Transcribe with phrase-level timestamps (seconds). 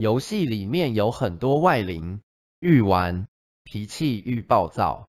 [0.00, 2.22] 游戏里面有很多外灵，
[2.60, 3.28] 愈玩
[3.64, 5.09] 脾气愈暴躁。